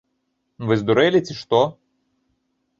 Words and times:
Вы 0.71 0.77
здурэлі, 0.81 1.23
ці 1.29 1.37
што? 1.43 1.61